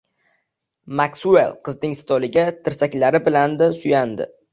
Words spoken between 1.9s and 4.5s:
stoliga tirsaklari bilandi suyandi